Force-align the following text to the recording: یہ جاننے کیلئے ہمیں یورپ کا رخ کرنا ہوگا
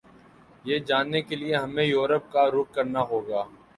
یہ 0.65 0.77
جاننے 0.87 1.21
کیلئے 1.27 1.53
ہمیں 1.55 1.83
یورپ 1.85 2.23
کا 2.33 2.43
رخ 2.53 2.73
کرنا 2.75 3.01
ہوگا 3.11 3.43